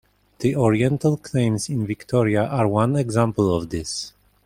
[0.39, 4.13] The Oriental Claims in Victoria are one example of this.